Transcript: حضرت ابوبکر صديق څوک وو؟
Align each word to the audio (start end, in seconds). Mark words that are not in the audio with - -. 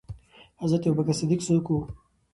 حضرت 0.61 0.81
ابوبکر 0.87 1.15
صديق 1.21 1.39
څوک 1.47 1.65
وو؟ 1.69 1.79